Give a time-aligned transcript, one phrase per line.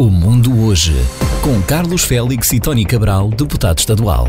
[0.00, 0.94] O Mundo Hoje,
[1.42, 4.28] com Carlos Félix e Tony Cabral, deputado estadual.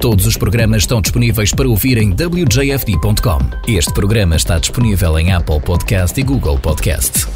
[0.00, 3.38] Todos os programas estão disponíveis para ouvir em wjfd.com.
[3.68, 7.28] Este programa está disponível em Apple Podcast e Google Podcast.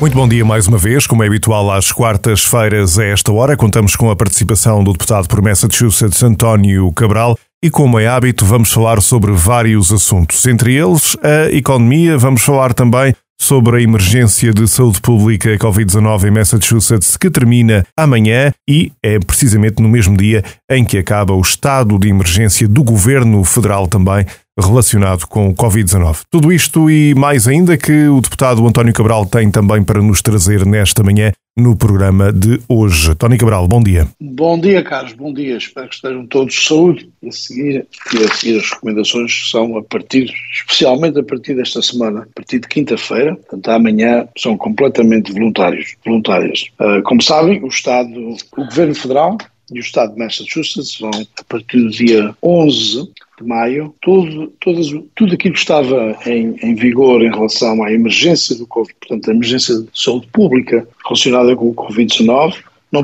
[0.00, 1.06] Muito bom dia mais uma vez.
[1.06, 5.42] Como é habitual às quartas-feiras a esta hora, contamos com a participação do deputado por
[5.42, 11.52] Massachusetts António Cabral e como é hábito vamos falar sobre vários assuntos, entre eles a
[11.52, 17.84] economia, vamos falar também sobre a emergência de saúde pública Covid-19 em Massachusetts que termina
[17.96, 22.82] amanhã e é precisamente no mesmo dia em que acaba o estado de emergência do
[22.82, 24.26] governo federal também
[24.58, 26.20] relacionado com o Covid-19.
[26.30, 30.64] Tudo isto e mais ainda que o deputado António Cabral tem também para nos trazer
[30.64, 33.14] nesta manhã no programa de hoje.
[33.14, 34.08] Tony Cabral, bom dia.
[34.20, 35.56] Bom dia, Carlos, bom dia.
[35.56, 37.10] Espero que estejam todos de saúde.
[37.24, 42.22] A seguir, e a seguir as recomendações são a partir, especialmente a partir desta semana,
[42.22, 46.66] a partir de quinta-feira, portanto amanhã, são completamente voluntários, voluntárias.
[46.80, 48.10] Uh, como sabem, o Estado,
[48.56, 49.38] o Governo Federal
[49.72, 55.34] e o Estado de Massachusetts vão, a partir do dia 11 de maio, tudo, tudo
[55.34, 59.80] aquilo que estava em, em, vigor em relação à emergência do Covid, portanto, a emergência
[59.80, 62.56] de saúde pública relacionada com o Covid-19,
[62.92, 63.02] não,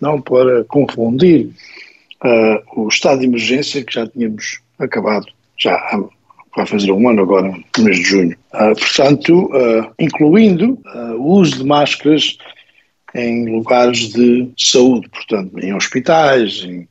[0.00, 1.50] não para confundir
[2.24, 5.80] uh, o estado de emergência que já tínhamos acabado, já
[6.56, 8.36] vai fazer um ano agora, no mês de junho.
[8.54, 10.78] Uh, portanto, uh, incluindo
[11.16, 12.36] o uso de máscaras
[13.14, 16.88] em lugares de saúde, portanto, em hospitais, em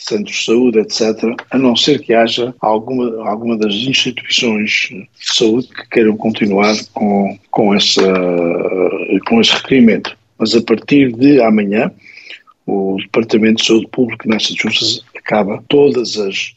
[0.00, 5.68] centros de saúde, etc., a não ser que haja alguma, alguma das instituições de saúde
[5.68, 8.02] que queiram continuar com, com, essa,
[9.26, 10.16] com esse requerimento.
[10.38, 11.92] Mas a partir de amanhã,
[12.66, 16.54] o Departamento de Saúde Pública de Massachusetts acaba todas as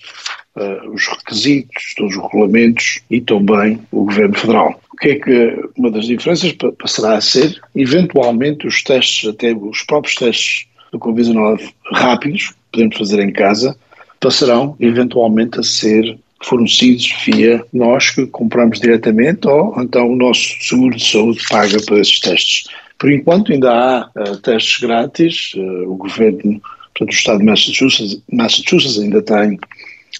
[0.56, 4.82] uh, os requisitos, todos os regulamentos e também o Governo Federal.
[4.92, 9.84] O que é que uma das diferenças passará a ser, eventualmente, os testes, até os
[9.84, 13.78] próprios testes do Covid-19 rápidos, podemos fazer em casa,
[14.20, 20.96] passarão eventualmente a ser fornecidos via nós que compramos diretamente ou então o nosso seguro
[20.96, 22.66] de saúde paga para esses testes.
[23.00, 26.62] Por enquanto ainda há uh, testes grátis, uh, o governo,
[26.94, 29.58] portanto o Estado de Massachusetts, Massachusetts ainda tem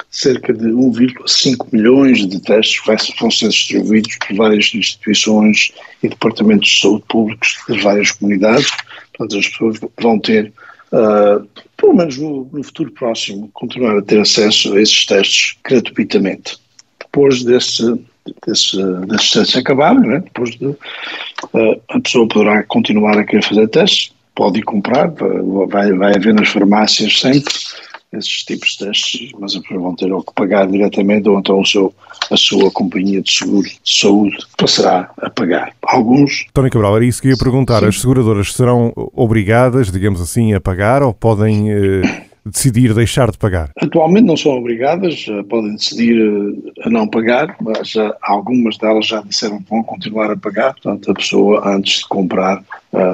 [0.10, 2.82] cerca de 1,5 milhões de testes
[3.20, 8.70] vão ser distribuídos por várias instituições e departamentos de saúde públicos de várias comunidades.
[9.16, 10.52] Portanto, as pessoas vão ter,
[10.92, 11.48] uh,
[11.84, 16.58] pelo menos no, no, futuro próximo, continuar a ter acesso a esses testes gratuitamente.
[16.98, 17.84] Depois desse,
[18.48, 20.20] desse, desses testes acabarem, né?
[20.20, 25.12] depois de, uh, a pessoa poderá continuar a querer fazer testes, pode ir comprar,
[25.68, 27.54] vai, vai haver nas farmácias sempre
[28.14, 31.94] esses tipos de testes, mas vão ter ou que pagar diretamente ou então o seu,
[32.32, 35.74] a sua companhia de seguro de saúde passará a pagar.
[35.84, 36.46] Alguns.
[36.54, 37.80] Tony Cabral, era isso que eu ia perguntar.
[37.80, 37.88] Sim.
[37.88, 41.72] As seguradoras serão obrigadas, digamos assim, a pagar ou podem.
[41.72, 43.72] Eh, decidir deixar de pagar?
[43.78, 49.22] Atualmente não são obrigadas, eh, podem decidir eh, a não pagar, mas algumas delas já
[49.22, 50.74] disseram que vão continuar a pagar.
[50.74, 52.62] Portanto, a pessoa, antes de comprar,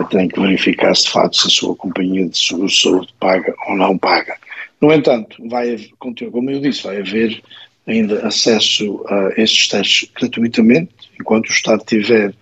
[0.10, 3.54] tem que verificar se de facto se a sua companhia de seguro de saúde paga
[3.70, 4.36] ou não paga.
[4.82, 7.42] No entanto, vai, como eu disse, vai haver
[7.86, 12.34] ainda acesso a esses testes gratuitamente, enquanto o Estado tiver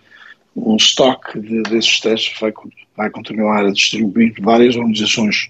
[0.55, 2.53] um estoque de, desses testes, vai,
[2.95, 5.49] vai continuar a distribuir várias organizações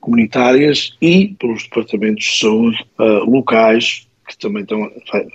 [0.00, 5.26] comunitárias e pelos departamentos de saúde uh, locais que também estão, vai,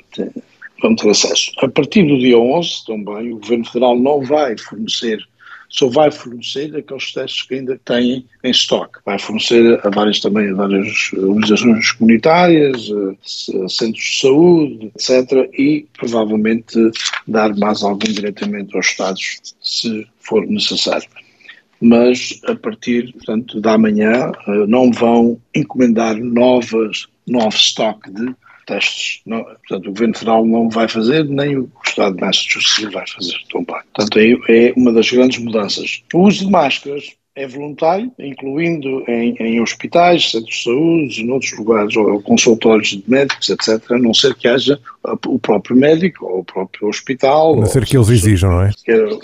[0.81, 1.51] vão ter acesso.
[1.59, 5.19] A partir do dia 11, também, o Governo Federal não vai fornecer
[5.77, 8.99] só vai fornecer aqueles testes que ainda têm em estoque.
[9.05, 12.87] Vai fornecer a várias também a várias organizações comunitárias,
[13.67, 15.49] centros de saúde, etc.
[15.57, 16.91] E provavelmente
[17.27, 21.09] dar mais algum diretamente aos Estados, se for necessário
[21.81, 28.33] mas a partir portanto, da manhã eh, não vão encomendar novas, novo estoque de
[28.65, 29.21] testes.
[29.25, 33.37] Não, portanto, o Governo Federal não vai fazer, nem o Estado de Massachusetts vai fazer
[33.51, 33.81] também.
[33.93, 36.03] Portanto, é, é uma das grandes mudanças.
[36.13, 41.51] O uso de máscaras é voluntário, incluindo em, em, hospitais, centros de saúde, em outros
[41.57, 44.79] lugares, ou consultórios de médicos, etc., a não ser que haja
[45.27, 47.55] o próprio médico ou o próprio hospital.
[47.55, 48.71] A não ser que eles exijam, não é?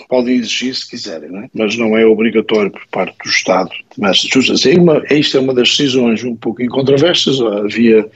[0.08, 1.50] Podem exigir se quiserem, não é?
[1.54, 4.66] mas não é obrigatório por parte do Estado de Massachusetts.
[4.66, 7.40] É uma, isto é uma das decisões um pouco incontroversas.
[7.40, 8.06] Havia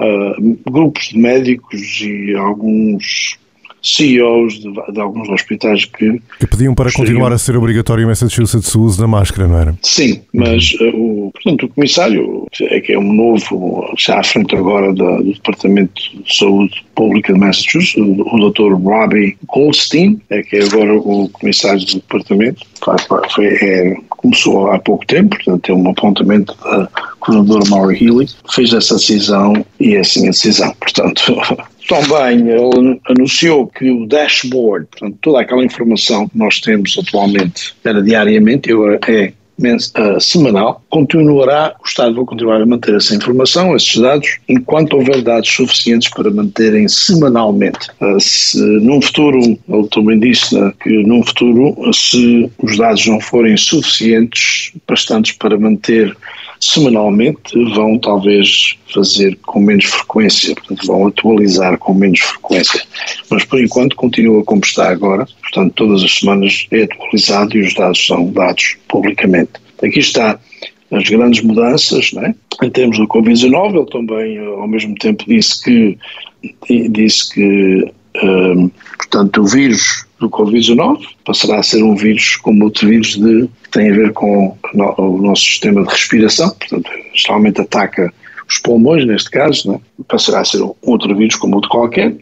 [0.00, 3.38] uh, grupos de médicos e alguns
[3.82, 6.20] CEOs de, de, alguns hospitais que...
[6.38, 9.78] Que pediam para continuar a ser obrigatório em Massachusetts o uso da máscara, não era?
[9.82, 14.54] Sim, mas uh, o, portanto, o comissário, é que é um novo, está à frente
[14.54, 18.74] agora da, do Departamento de Saúde Pública de Massachusetts, o, o Dr.
[18.74, 22.66] Robbie Goldstein, é que é agora o comissário do departamento,
[23.34, 26.88] foi, é começou há pouco tempo, portanto é um apontamento da
[27.20, 30.74] governadora Maura Healy, fez essa decisão e é assim a decisão.
[30.80, 31.36] Portanto,
[31.88, 38.02] também ele anunciou que o dashboard, portanto toda aquela informação que nós temos atualmente era
[38.02, 38.70] diariamente,
[39.08, 44.94] é uh, semanal, continuará, o Estado vai continuar a manter essa informação, esses dados, enquanto
[44.94, 47.88] houver dados suficientes para manterem semanalmente.
[48.00, 53.20] Uh, se num futuro, ele também disse né, que num futuro, se os dados não
[53.20, 56.16] forem suficientes, bastantes para manter
[56.60, 57.40] semanalmente,
[57.74, 62.82] vão talvez fazer com menos frequência, portanto vão atualizar com menos frequência.
[63.30, 67.74] Mas por enquanto continua como está agora, portanto todas as semanas é atualizado e os
[67.74, 69.52] dados são dados publicamente.
[69.82, 70.38] Aqui está
[70.90, 72.34] as grandes mudanças, né?
[72.62, 75.98] em termos do Covid-19, ele também ao mesmo tempo disse que,
[76.90, 77.92] disse que
[78.22, 83.48] um, portanto o vírus do Covid-19 passará a ser um vírus como outro vírus de,
[83.64, 88.12] que tem a ver com o nosso sistema de respiração, portanto, geralmente ataca
[88.48, 89.80] os pulmões, neste caso, né?
[90.06, 92.14] passará a ser um outro vírus como outro qualquer.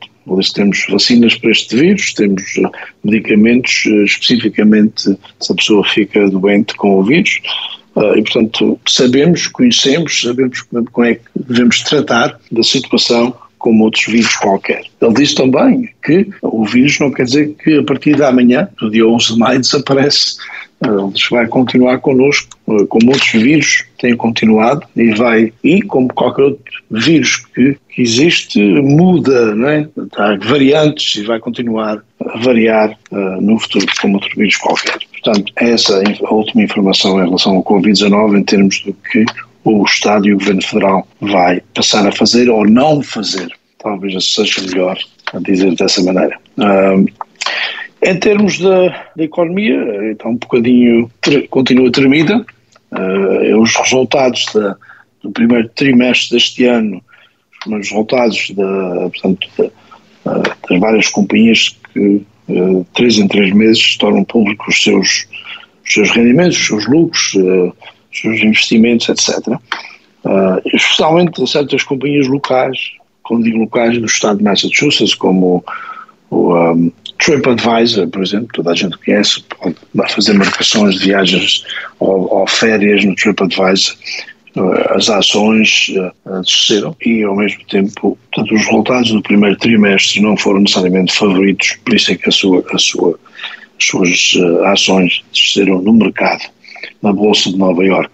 [0.55, 2.71] Temos vacinas para este vírus, temos eh,
[3.03, 7.41] medicamentos eh, especificamente se a pessoa fica doente com o vírus.
[7.97, 10.61] Uh, e, portanto, sabemos, conhecemos, sabemos
[10.93, 14.83] como é que devemos tratar da situação como outros vírus qualquer.
[15.01, 18.91] Ele disse também que o vírus não quer dizer que a partir de amanhã, do
[18.91, 20.37] dia 11 de maio, desaparece.
[20.81, 22.57] Ele vai continuar connosco,
[22.89, 28.61] como outros vírus têm continuado e vai, e como qualquer outro vírus que, que existe,
[28.81, 29.89] muda, não é?
[30.17, 34.99] Há variantes e vai continuar a variar uh, no futuro, como outro vírus qualquer.
[35.21, 39.25] Portanto, essa é a última informação em relação ao Covid-19 em termos do que
[39.69, 43.49] o Estado e o Governo Federal vai passar a fazer ou não fazer.
[43.79, 44.99] Talvez seja melhor
[45.43, 46.39] dizer dessa maneira.
[46.57, 47.07] Um,
[48.03, 51.11] em termos da, da, economia, está um bocadinho,
[51.51, 52.45] continua tremida.
[52.93, 54.77] Uh, os resultados da,
[55.23, 57.03] do primeiro trimestre deste ano,
[57.67, 63.97] os resultados da, portanto, da, uh, das várias companhias que uh, três em três meses
[63.97, 65.27] tornam públicos os seus,
[65.85, 69.47] os seus rendimentos, os seus lucros, os seus investimentos, etc.
[69.49, 72.93] Uh, especialmente certas companhias locais,
[73.23, 75.65] quando digo locais, do estado de Massachusetts, como
[76.31, 79.43] o um, TripAdvisor, por exemplo, toda a gente conhece,
[79.95, 81.65] pode fazer marcações de viagens
[81.99, 83.97] ou, ou férias no TripAdvisor.
[84.57, 85.93] Uh, as ações
[86.25, 91.15] uh, desceram e, ao mesmo tempo, portanto, os resultados do primeiro trimestre não foram necessariamente
[91.15, 93.19] favoritos, por isso é que a sua, a sua,
[93.79, 94.35] as suas
[94.65, 96.43] ações desceram no mercado
[97.03, 98.11] na Bolsa de Nova York.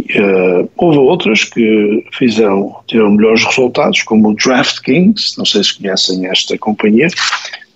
[0.00, 6.26] Uh, houve outras que fizeram, tiveram melhores resultados, como o DraftKings, não sei se conhecem
[6.26, 7.08] esta companhia,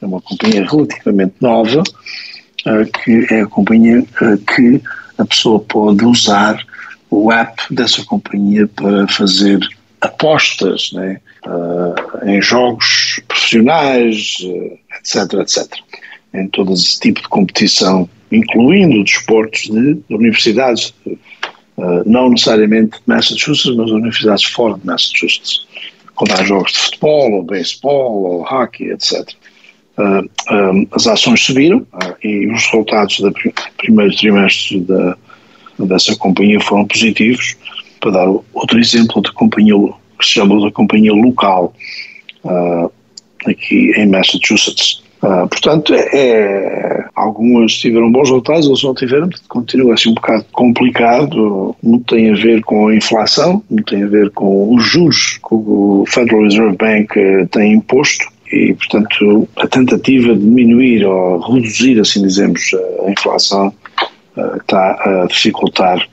[0.02, 4.80] é uma companhia relativamente nova, uh, que é a companhia uh, que
[5.16, 6.62] a pessoa pode usar
[7.10, 9.58] o app dessa companhia para fazer
[10.00, 11.18] apostas né,
[12.24, 14.36] em jogos profissionais,
[15.00, 15.72] etc, etc,
[16.34, 23.02] em todo esse tipo de competição incluindo desportos de, de universidades, uh, não necessariamente de
[23.06, 25.66] Massachusetts, mas universidades fora de Massachusetts,
[26.14, 29.28] quando há jogos de futebol, ou beisebol, ou hockey, etc.
[29.96, 31.84] Uh, um, as ações subiram
[32.22, 33.32] e os resultados do
[33.76, 35.16] primeiro trimestre da,
[35.80, 37.56] dessa companhia foram positivos.
[38.00, 39.74] Para dar outro exemplo de companhia
[40.18, 41.74] que se chama da companhia local
[43.44, 49.94] aqui em Massachusetts, Uh, portanto, é, é, algumas tiveram bons resultados, outras não tiveram, continua
[49.94, 54.30] assim um bocado complicado, não tem a ver com a inflação, não tem a ver
[54.30, 60.34] com os juros que o Federal Reserve Bank uh, tem imposto e, portanto, a tentativa
[60.34, 62.70] de diminuir ou reduzir, assim dizemos,
[63.04, 63.74] a inflação
[64.36, 66.06] uh, está a dificultar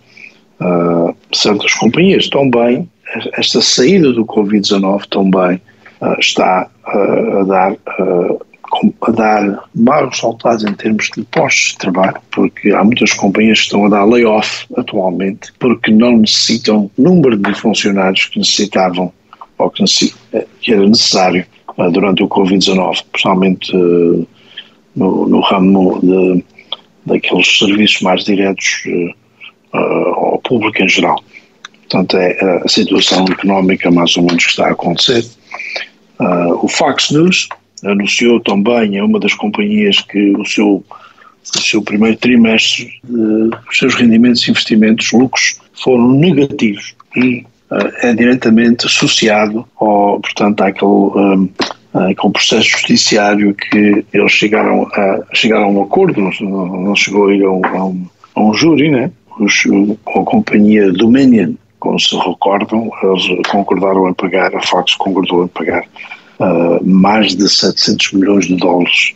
[1.33, 2.29] certas companhias.
[2.29, 2.89] Também,
[3.33, 5.62] esta saída do Covid-19 também
[6.17, 7.75] está a dar
[9.01, 13.65] a dar maus resultados em termos de postos de trabalho, porque há muitas companhias que
[13.65, 19.12] estão a dar layoff atualmente porque não necessitam número de funcionários que necessitavam
[19.58, 19.84] ou que,
[20.62, 21.46] que era necessário
[21.77, 24.27] uh, durante o Covid-19, principalmente uh,
[24.96, 26.44] no, no, ramo de,
[27.05, 28.84] daqueles serviços mais diretos
[29.74, 31.24] uh, ao público em geral.
[31.82, 35.24] Portanto, é a situação económica mais ou menos que está a acontecer.
[36.62, 37.48] o Fox News
[37.84, 40.84] anunciou também, é uma das companhias que o seu,
[41.55, 48.13] o seu primeiro trimestre, uh, os seus rendimentos investimentos, lucros, foram negativos e uh, é
[48.13, 51.50] diretamente associado ao, portanto, àquele, um,
[51.94, 57.34] àquele processo judiciário que eles chegaram a, chegaram a um acordo, não, não chegou a
[57.34, 58.05] ir a um, a um,
[58.36, 59.12] a um júri, né?
[59.39, 59.63] os,
[60.08, 65.86] a companhia Dominion, como se recordam, eles concordaram em pagar, a Fox concordou em pagar
[66.39, 69.13] uh, mais de 700 milhões de dólares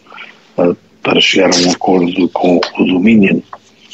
[0.58, 3.40] uh, para chegar a um acordo com o Dominion.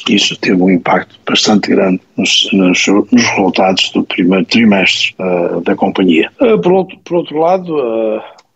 [0.07, 5.75] Isso teve um impacto bastante grande nos, nos, nos resultados do primeiro trimestre uh, da
[5.75, 6.31] companhia.
[6.61, 7.75] por, outro, por outro lado,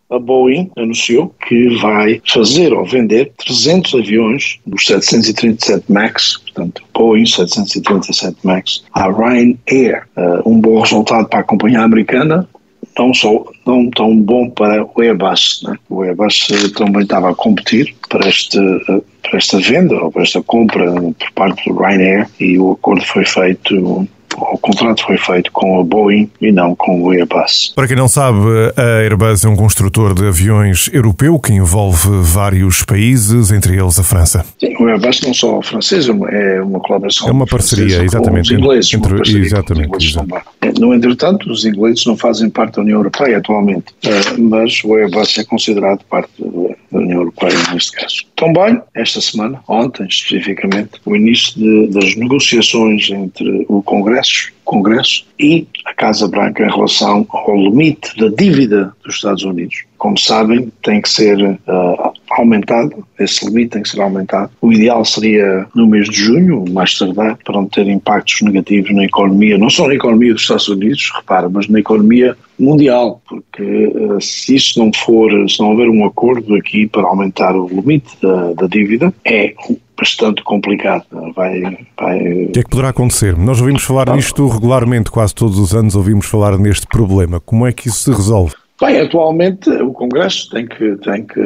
[0.10, 7.26] a Boeing anunciou que vai fazer ou vender 300 aviões dos 737 MAX, portanto, Boeing
[7.28, 10.08] 737 MAX, à Ryanair.
[10.18, 12.50] Uh, um bom resultado para a companhia americana,
[13.00, 15.64] não só não tão bom para o Airbus.
[15.64, 15.78] Né?
[15.90, 20.44] O Airbus também estava a competir para, este, uh, para esta venda ou para esta
[20.44, 24.08] compra por parte do Ryanair e o acordo foi feito
[24.42, 27.74] o contrato foi feito com a Boeing e não com o Airbus.
[27.76, 28.40] Para quem não sabe,
[28.76, 34.04] a Airbus é um construtor de aviões europeu que envolve vários países, entre eles a
[34.04, 34.46] França.
[34.60, 37.28] Sim, o Airbus não só francês, é uma é colaboração.
[37.28, 38.50] É uma parceria, exatamente.
[38.50, 39.98] Com os ingleses, entre, exatamente.
[39.98, 44.82] Os ingleses no entretanto, os ingleses não fazem parte da União Europeia atualmente, eh, mas
[44.84, 46.30] o Airbus é considerado parte
[46.92, 48.24] da União Europeia neste caso.
[48.36, 55.68] Também, esta semana, ontem especificamente, o início de, das negociações entre o Congresso, Congresso e
[55.86, 59.89] a Casa Branca em relação ao limite da dívida dos Estados Unidos.
[60.00, 64.50] Como sabem, tem que ser uh, aumentado, esse limite tem que ser aumentado.
[64.62, 69.04] O ideal seria no mês de junho, mais tardar, para não ter impactos negativos na
[69.04, 74.22] economia, não só na economia dos Estados Unidos, repara, mas na economia mundial, porque uh,
[74.22, 78.54] se isso não for, se não houver um acordo aqui para aumentar o limite da,
[78.54, 79.54] da dívida, é
[80.00, 81.04] bastante complicado.
[81.36, 81.62] Vai,
[82.00, 82.44] vai...
[82.46, 83.38] O que é que poderá acontecer?
[83.38, 87.40] Nós ouvimos falar nisto regularmente, quase todos os anos ouvimos falar neste problema.
[87.42, 88.56] Como é que isso se resolve?
[88.82, 91.42] Bem, atualmente o Congresso tem que, tem que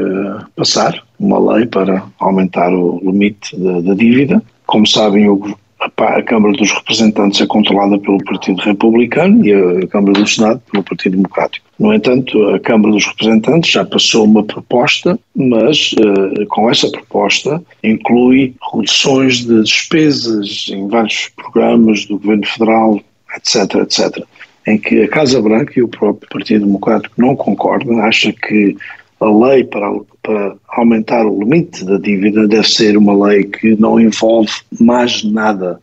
[0.55, 4.41] passar uma lei para aumentar o limite da, da dívida.
[4.67, 10.13] Como sabem, o, a, Câmara dos Representantes é controlada pelo Partido Republicano e a Câmara
[10.13, 11.65] do Senado pelo Partido Democrático.
[11.79, 17.63] No entanto, a Câmara dos Representantes já passou uma proposta, mas uh, com essa proposta
[17.83, 23.01] inclui reduções de despesas em vários programas do Governo Federal,
[23.35, 24.23] etc, etc
[24.65, 28.75] em que a Casa Branca e o próprio Partido Democrático não concordam, acha que
[29.19, 29.91] a lei para,
[30.21, 35.79] para aumentar o limite da dívida deve ser uma lei que não envolve mais nada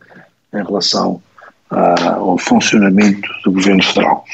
[0.53, 1.21] em relação
[1.69, 4.25] ao funcionamento do governo federal.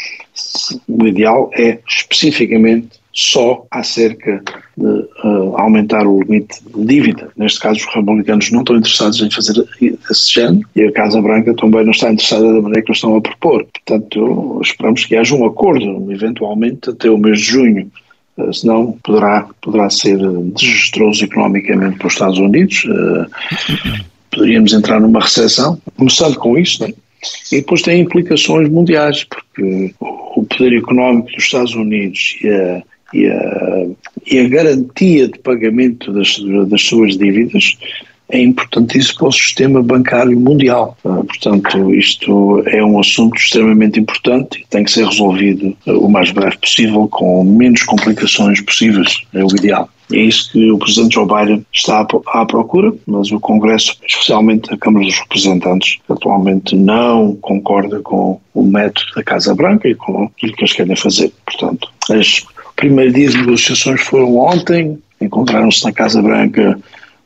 [0.87, 4.43] O ideal é especificamente só acerca
[4.77, 7.29] de uh, aumentar o limite de dívida.
[7.35, 11.51] Neste caso, os republicanos não estão interessados em fazer esse género e a Casa Branca
[11.55, 13.65] também não está interessada da maneira que eles estão a propor.
[13.65, 17.91] Portanto, esperamos que haja um acordo, eventualmente, até o mês de junho.
[18.37, 20.19] Uh, senão poderá, poderá ser
[20.53, 22.85] desastroso economicamente para os Estados Unidos.
[24.29, 26.93] Poderíamos entrar numa recessão, começando com isso, né?
[27.51, 32.83] E depois tem implicações mundiais, porque o poder económico dos Estados Unidos e a
[33.13, 33.87] e a,
[34.29, 36.37] e a garantia de pagamento das,
[36.67, 37.77] das suas dívidas
[38.29, 40.97] é importantíssimo para o sistema bancário mundial.
[41.05, 46.09] Ah, portanto, isto é um assunto extremamente importante e tem que ser resolvido ah, o
[46.09, 49.89] mais breve possível, com menos complicações possíveis, é o ideal.
[50.11, 54.77] É isso que o Presidente Joe Biden está à procura, mas o Congresso, especialmente a
[54.77, 60.53] Câmara dos Representantes, atualmente não concorda com o método da Casa Branca e com aquilo
[60.53, 61.31] que eles querem fazer.
[61.45, 62.45] Portanto, as
[62.77, 66.79] primeiro dia de negociações foram ontem, encontraram-se na Casa Branca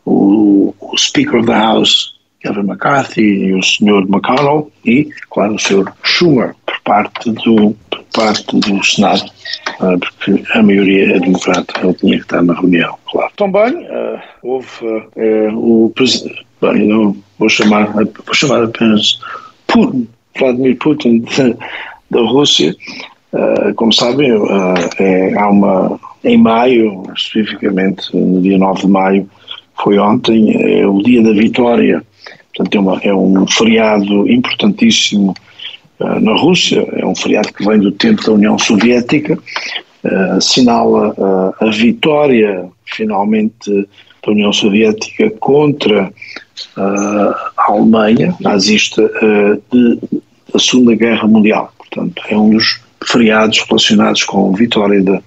[0.05, 4.07] o, o, Speaker of the House, Kevin McCarthy, e o Sr.
[4.09, 5.93] McConnell, e, claro, o Sr.
[6.03, 9.25] Schumer, por parte do, por parte do Senado,
[9.77, 13.31] porque a maioria é democrata, ele tinha que estar na reunião, claro.
[13.35, 19.19] Também uh, houve uh, o presidente, bem, não vou chamar, vou chamar apenas
[19.67, 20.07] Putin,
[20.39, 21.25] Vladimir Putin
[22.09, 22.75] da Rússia,
[23.33, 29.29] Uh, como sabem, uh, é, há uma, em maio, especificamente no dia 9 de maio,
[29.81, 32.03] foi ontem, é o dia da vitória.
[32.53, 35.33] Portanto, é, uma, é um feriado importantíssimo
[36.01, 39.39] uh, na Rússia, é um feriado que vem do tempo da União Soviética,
[40.35, 41.13] assinala
[41.61, 43.87] a vitória, finalmente,
[44.25, 46.11] da União Soviética contra
[46.75, 49.03] a Alemanha nazista
[50.51, 51.71] da Segunda Guerra Mundial.
[51.77, 55.19] Portanto, é um dos feriados relacionados com a vitória de,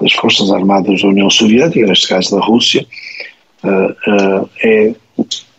[0.00, 2.86] das Forças Armadas da União Soviética, neste caso da Rússia,
[3.64, 4.94] uh, uh, é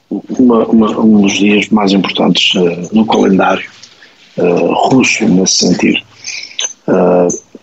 [0.10, 3.70] uma, uma, um dos dias mais importantes uh, no calendário
[4.38, 6.00] russo, nesse sentido.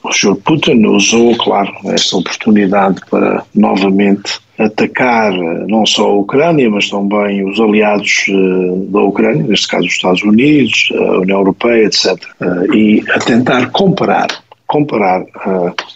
[0.04, 0.36] O Sr.
[0.36, 7.42] Putin usou, claro, esta oportunidade para novamente atacar eh, não só a Ucrânia, mas também
[7.48, 12.12] os aliados uh, da Ucrânia, neste caso os Estados Unidos, a União Europeia, etc.
[12.40, 14.28] Uh, e a tentar comparar,
[14.66, 15.24] comparar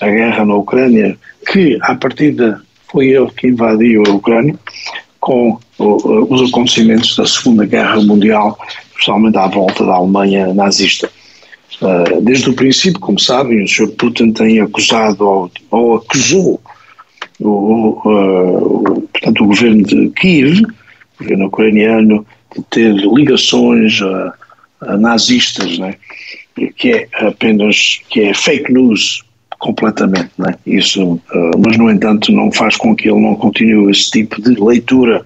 [0.01, 1.17] a guerra na Ucrânia,
[1.53, 2.61] que à partida
[2.91, 4.55] foi ele que invadiu a Ucrânia,
[5.21, 8.59] com os acontecimentos da Segunda Guerra Mundial,
[8.91, 11.11] especialmente à volta da Alemanha nazista.
[12.23, 13.89] Desde o princípio, como sabem, o Sr.
[13.97, 16.61] Putin tem acusado ou, ou acusou
[17.41, 24.35] o, o, portanto, o governo de Kiev, o governo ucraniano, de ter ligações a,
[24.81, 25.95] a nazistas, né?
[26.77, 29.23] que é apenas que é fake news
[29.61, 30.55] completamente, né?
[30.67, 34.61] Isso, uh, mas no entanto não faz com que ele não continue esse tipo de
[34.61, 35.25] leitura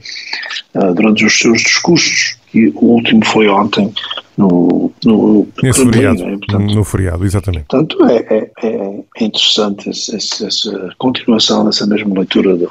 [0.94, 2.36] durante os seus discursos.
[2.54, 3.92] E o último foi ontem
[4.36, 6.38] no, no, feriado, né?
[6.38, 7.66] portanto, no feriado, exatamente.
[7.68, 12.56] Portanto, é, é, é interessante essa, essa, continuação dessa mesma leitura.
[12.56, 12.66] De,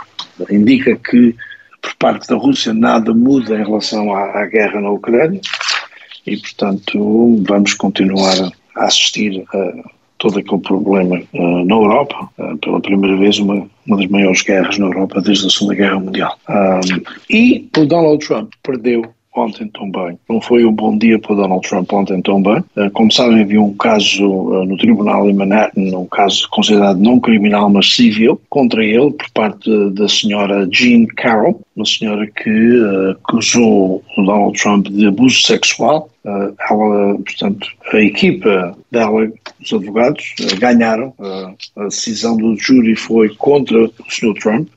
[0.49, 1.35] indica que,
[1.81, 5.41] por parte da Rússia, nada muda em relação à, à guerra na Ucrânia
[6.25, 12.79] e, portanto, vamos continuar a assistir a todo aquele problema uh, na Europa, uh, pela
[12.79, 16.39] primeira vez uma, uma das maiores guerras na Europa desde a Segunda Guerra Mundial.
[16.47, 19.03] Um, e o Donald Trump perdeu
[19.35, 20.17] ontem também.
[20.29, 22.63] Não foi um bom dia para Donald Trump ontem também.
[22.75, 27.19] Eh, como sabem, havia um caso eh, no tribunal em Manhattan, um caso considerado não
[27.19, 33.11] criminal, mas civil, contra ele, por parte da senhora Jean Carroll, uma senhora que uh,
[33.11, 36.09] acusou Donald Trump de abuso sexual.
[36.23, 41.13] Ela, portanto, a equipa dela, os advogados, ganharam.
[41.75, 44.33] a decisão do júri foi contra o Sr.
[44.39, 44.67] Trump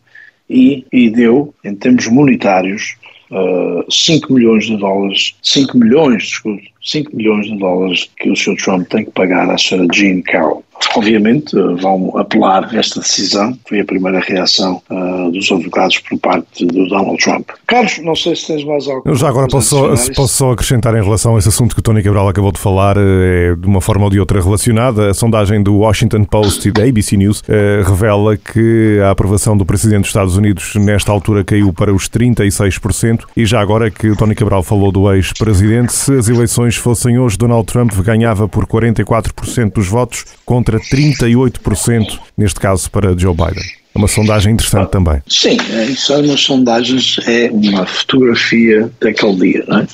[0.48, 2.96] e, e deu, em termos monetários,
[3.30, 8.56] uh, 5 milhões de dólares, 5 milhões, desculpe, 5 milhões de dólares que o Sr.
[8.56, 9.86] Trump tem que pagar à Sra.
[9.92, 10.62] Jean Carroll.
[10.96, 16.66] Obviamente uh, vão apelar esta decisão, foi a primeira reação uh, dos advogados por parte
[16.66, 17.48] do Donald Trump.
[17.66, 19.02] Carlos, não sei se tens mais algo.
[19.04, 21.82] Eu já agora posso só, posso só acrescentar em relação a esse assunto que o
[21.82, 25.10] Tony Cabral acabou de falar, é de uma forma ou de outra relacionada.
[25.10, 29.64] A sondagem do Washington Post e da ABC News uh, revela que a aprovação do
[29.64, 34.16] Presidente dos Estados Unidos nesta altura caiu para os 36% e já agora que o
[34.16, 39.72] Tony Cabral falou do ex-presidente, se as eleições fossem hoje, Donald Trump ganhava por 44%
[39.72, 43.64] dos votos contra 38% neste caso para Joe Biden.
[43.94, 45.22] É uma sondagem interessante também.
[45.28, 49.86] Sim, é, isso é sondagens, é uma fotografia daquele dia, não é?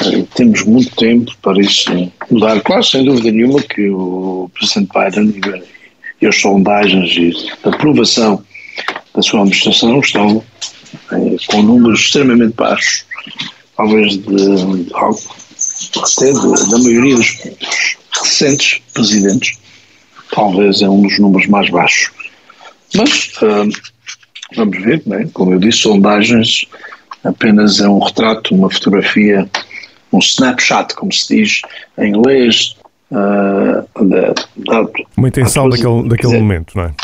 [0.00, 1.90] Eh, temos muito tempo para isso
[2.30, 2.60] mudar.
[2.62, 5.64] Claro, sem dúvida nenhuma que o Presidente Biden
[6.20, 7.32] e as sondagens e
[7.64, 8.42] a aprovação
[9.14, 10.42] da sua administração estão
[11.12, 13.04] eh, com números extremamente baixos,
[13.76, 15.47] talvez de, de até
[15.78, 19.58] de, da maioria dos, dos recentes presidentes,
[20.32, 22.10] talvez é um dos números mais baixos.
[22.94, 23.68] Mas uh,
[24.56, 25.28] vamos ver, né?
[25.32, 26.66] como eu disse, sondagens
[27.24, 29.48] apenas é um retrato, uma fotografia,
[30.12, 31.62] um snapshot, como se diz
[31.98, 32.74] em inglês.
[33.10, 36.94] Uh, da, da, uma intenção daquele, daquele momento, não é?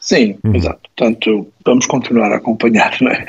[0.00, 0.54] Sim, uhum.
[0.54, 0.80] exato.
[0.96, 2.96] Portanto, vamos continuar a acompanhar.
[3.02, 3.26] É?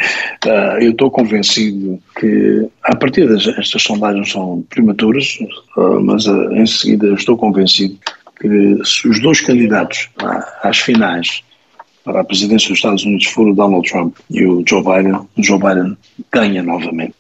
[0.47, 5.37] Uh, eu estou convencido que, a partir destas sondagens são prematuras,
[5.75, 7.97] uh, mas uh, em seguida estou convencido
[8.39, 10.09] que se os dois candidatos
[10.63, 11.43] às finais
[12.03, 15.43] para a presidência dos Estados Unidos for o Donald Trump e o Joe Biden, o
[15.43, 15.95] Joe Biden
[16.31, 17.13] ganha novamente.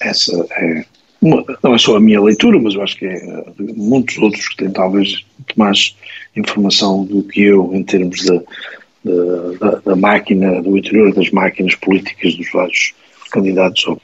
[0.00, 0.84] essa é
[1.24, 4.56] uma, não é só a minha leitura, mas eu acho que é muitos outros que
[4.56, 5.96] têm talvez muito mais
[6.36, 8.42] informação do que eu em termos da,
[9.58, 12.92] da, da máquina, do interior das máquinas políticas dos vários
[13.32, 13.98] candidatos ou,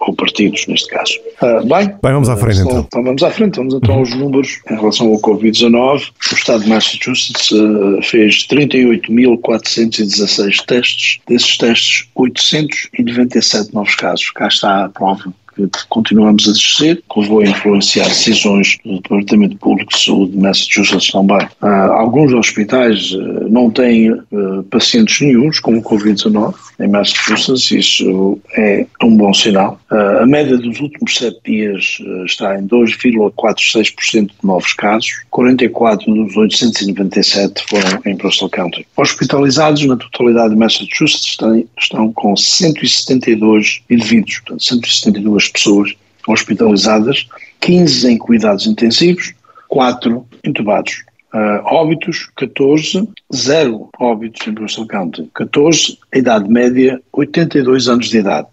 [0.00, 1.12] ou partidos, neste caso.
[1.40, 2.80] Uh, bem, bem, vamos à frente então.
[2.80, 3.04] então.
[3.04, 6.10] Vamos à frente, vamos então aos números em relação ao Covid-19.
[6.32, 14.30] O estado de Massachusetts uh, fez 38.416 testes, desses testes 897 novos casos.
[14.30, 19.56] Cá está a prova que continuamos a descer, que levou a influenciar decisões do Departamento
[19.56, 21.46] Público de Saúde de Massachusetts também.
[21.62, 28.38] Uh, alguns hospitais uh, não têm uh, pacientes nenhums com o Covid-19 em Massachusetts, isso
[28.54, 29.80] é um bom sinal.
[29.90, 37.64] a média dos últimos sete dias está em 2,46% de novos casos, 44 dos 897
[37.66, 38.86] foram em Bristol County.
[38.94, 45.94] Hospitalizados na totalidade de Massachusetts estão, estão com 172 indivíduos, portanto 172 pessoas
[46.26, 47.28] hospitalizadas,
[47.60, 49.32] 15 em cuidados intensivos,
[49.68, 51.04] 4 entubados.
[51.34, 58.18] Uh, óbitos, 14, 0 óbitos em Bristol County, 14, a idade média, 82 anos de
[58.18, 58.46] idade.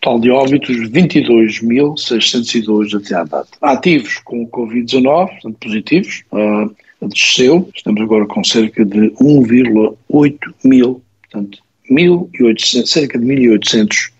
[0.00, 3.48] Total de óbitos, 22.602 até à data.
[3.60, 6.70] Ativos com o Covid-19, portanto positivos, uh,
[7.08, 11.58] desceu, estamos agora com cerca de 1,8 mil, portanto,
[11.90, 14.12] 1.800, cerca de 1.800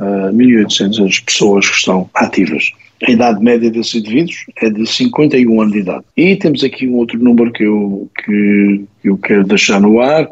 [0.00, 2.72] uh, 1.800 pessoas que estão ativas.
[3.06, 6.04] A idade média desses indivíduos é de 51 anos de idade.
[6.16, 10.28] E temos aqui um outro número que eu, que eu quero deixar no ar,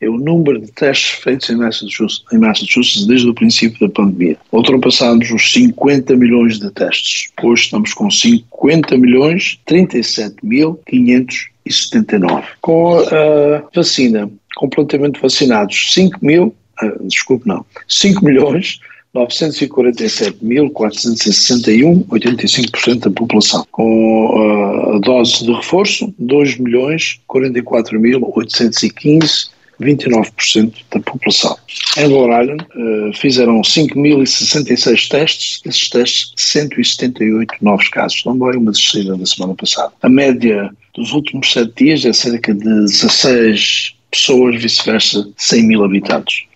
[0.00, 4.38] é o número de testes feitos em Massachusetts, em Massachusetts desde o princípio da pandemia.
[4.52, 7.30] Ultrapassamos os 50 milhões de testes.
[7.42, 12.44] Hoje estamos com 50 milhões 37.579.
[12.60, 18.80] Com a vacina completamente vacinados, 5 mil, uh, desculpe não, 5 milhões
[19.14, 23.66] 947.461, 85% da população.
[23.72, 31.56] Com uh, a dose de reforço, 2 milhões 44.815, 29% da população.
[31.96, 39.24] Em Island uh, fizeram 5.066 testes, desses testes 178 novos casos, também uma descida da
[39.24, 39.92] semana passada.
[40.02, 46.48] A média dos últimos 7 dias é cerca de 16 pessoas, vice-versa, 100 mil habitantes.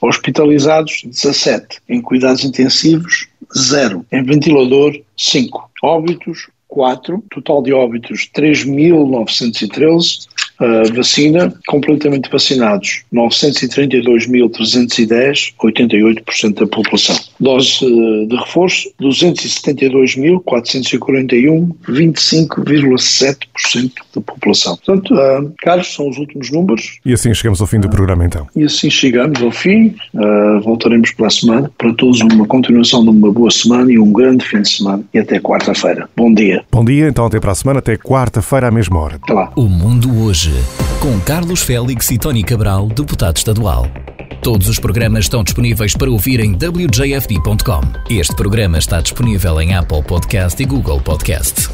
[0.00, 1.80] Hospitalizados, 17.
[1.88, 4.04] Em cuidados intensivos, 0.
[4.12, 5.70] Em ventilador, 5.
[5.82, 7.22] Óbitos, 4.
[7.30, 10.26] Total de óbitos, 3.913
[10.60, 17.16] uh, vacina, completamente vacinados, 932.310, 88% da população.
[17.40, 24.76] Dose uh, de reforço, 272.441, 25,7% da população.
[24.76, 26.98] Portanto, uh, Carlos, são os últimos números.
[27.04, 28.46] E assim chegamos ao fim do programa, então.
[28.54, 29.96] E assim chegamos ao fim.
[30.14, 31.68] Uh, voltaremos para a semana.
[31.76, 35.02] Para todos, uma continuação de uma boa semana e um grande fim de semana.
[35.12, 36.08] E até quarta-feira.
[36.16, 36.64] Bom dia.
[36.70, 39.18] Bom dia, então até para a semana, até quarta-feira à mesma hora.
[39.22, 39.50] Até lá.
[39.56, 40.08] O Mundo
[40.46, 40.64] Hoje
[41.00, 43.86] com Carlos Félix e Tony Cabral, deputado estadual.
[44.40, 47.80] Todos os programas estão disponíveis para ouvir em wjfd.com.
[48.08, 51.68] Este programa está disponível em Apple Podcast e Google Podcast.